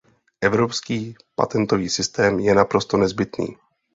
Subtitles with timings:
[0.41, 3.47] Evropský patentový systém je naprosto nezbytný.